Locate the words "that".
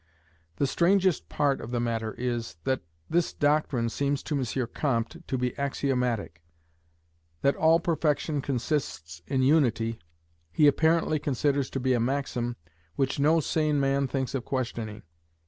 2.63-2.81, 7.43-7.55